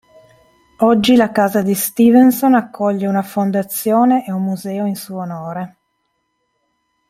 Oggi 0.79 1.15
la 1.15 1.31
casa 1.31 1.61
di 1.61 1.75
Stevenson 1.75 2.55
accoglie 2.55 3.05
una 3.05 3.21
Fondazione 3.21 4.25
e 4.25 4.31
un 4.31 4.41
museo 4.43 4.87
in 4.87 4.95
suo 4.95 5.19
onore. 5.19 5.77